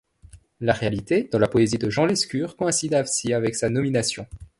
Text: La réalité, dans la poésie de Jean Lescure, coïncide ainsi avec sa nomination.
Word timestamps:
La 0.61 0.73
réalité, 0.73 1.29
dans 1.31 1.37
la 1.37 1.47
poésie 1.47 1.77
de 1.77 1.91
Jean 1.91 2.07
Lescure, 2.07 2.55
coïncide 2.55 2.95
ainsi 2.95 3.33
avec 3.33 3.53
sa 3.53 3.69
nomination. 3.69 4.25